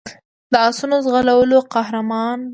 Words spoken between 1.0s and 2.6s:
ځغلولو قهرمان پېژني.